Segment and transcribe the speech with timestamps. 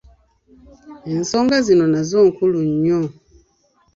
[1.13, 3.01] Ensonga zino nazo nkulu nnyo.